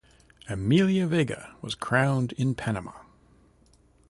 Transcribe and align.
Amelia 0.49 1.05
Vega 1.05 1.55
was 1.61 1.75
crowned 1.75 2.31
in 2.31 2.55
Panama. 2.55 2.91